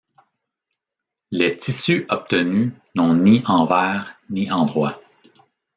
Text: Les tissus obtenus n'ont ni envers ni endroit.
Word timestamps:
Les 1.29 1.55
tissus 1.55 2.07
obtenus 2.09 2.71
n'ont 2.95 3.13
ni 3.13 3.43
envers 3.45 4.17
ni 4.31 4.49
endroit. 4.51 4.99